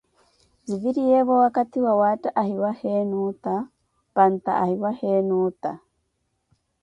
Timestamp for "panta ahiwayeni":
4.15-5.33